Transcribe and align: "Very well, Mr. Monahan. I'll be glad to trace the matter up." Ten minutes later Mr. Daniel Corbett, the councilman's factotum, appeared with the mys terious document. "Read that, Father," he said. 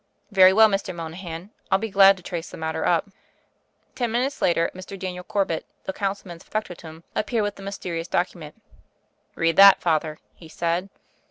"Very 0.31 0.51
well, 0.51 0.67
Mr. 0.67 0.95
Monahan. 0.95 1.51
I'll 1.69 1.77
be 1.77 1.91
glad 1.91 2.17
to 2.17 2.23
trace 2.23 2.49
the 2.49 2.57
matter 2.57 2.87
up." 2.87 3.11
Ten 3.93 4.09
minutes 4.11 4.41
later 4.41 4.71
Mr. 4.73 4.97
Daniel 4.97 5.23
Corbett, 5.23 5.63
the 5.83 5.93
councilman's 5.93 6.43
factotum, 6.43 7.03
appeared 7.13 7.43
with 7.43 7.53
the 7.55 7.61
mys 7.61 7.77
terious 7.77 8.09
document. 8.09 8.59
"Read 9.35 9.57
that, 9.57 9.79
Father," 9.79 10.17
he 10.33 10.49
said. 10.49 10.89